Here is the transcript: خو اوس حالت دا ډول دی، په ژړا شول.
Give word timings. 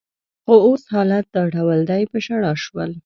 خو 0.43 0.53
اوس 0.67 0.83
حالت 0.93 1.25
دا 1.35 1.43
ډول 1.55 1.79
دی، 1.89 2.03
په 2.11 2.17
ژړا 2.25 2.53
شول. 2.63 2.91